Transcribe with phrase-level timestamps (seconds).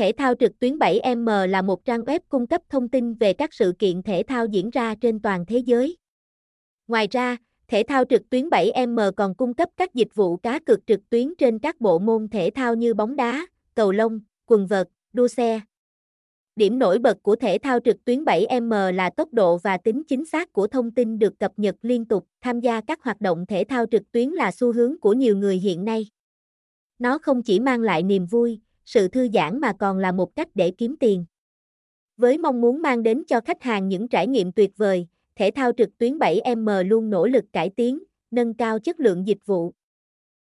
[0.00, 3.54] Thể thao trực tuyến 7M là một trang web cung cấp thông tin về các
[3.54, 5.96] sự kiện thể thao diễn ra trên toàn thế giới.
[6.88, 7.36] Ngoài ra,
[7.68, 11.34] thể thao trực tuyến 7M còn cung cấp các dịch vụ cá cược trực tuyến
[11.38, 15.60] trên các bộ môn thể thao như bóng đá, cầu lông, quần vợt, đua xe.
[16.56, 20.24] Điểm nổi bật của thể thao trực tuyến 7M là tốc độ và tính chính
[20.24, 22.26] xác của thông tin được cập nhật liên tục.
[22.40, 25.56] Tham gia các hoạt động thể thao trực tuyến là xu hướng của nhiều người
[25.56, 26.06] hiện nay.
[26.98, 28.60] Nó không chỉ mang lại niềm vui,
[28.92, 31.24] sự thư giãn mà còn là một cách để kiếm tiền.
[32.16, 35.72] Với mong muốn mang đến cho khách hàng những trải nghiệm tuyệt vời, thể thao
[35.76, 37.98] trực tuyến 7M luôn nỗ lực cải tiến,
[38.30, 39.72] nâng cao chất lượng dịch vụ.